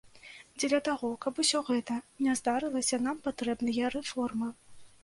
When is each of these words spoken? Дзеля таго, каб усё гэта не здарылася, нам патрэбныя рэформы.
Дзеля 0.61 0.79
таго, 0.87 1.09
каб 1.25 1.43
усё 1.45 1.61
гэта 1.69 1.99
не 2.25 2.33
здарылася, 2.41 3.03
нам 3.07 3.25
патрэбныя 3.29 3.97
рэформы. 3.99 4.53